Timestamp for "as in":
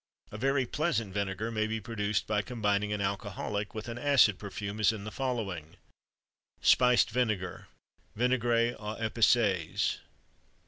4.79-5.03